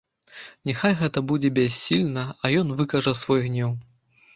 Няхай 0.69 0.93
гэта 1.01 1.23
будзе 1.33 1.53
бяссільна, 1.61 2.27
а 2.43 2.55
ён 2.65 2.77
выкажа 2.83 3.19
свой 3.23 3.49
гнеў. 3.51 3.81